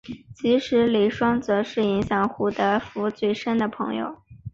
[0.33, 4.17] 其中李双泽是影响胡德夫最深的朋友。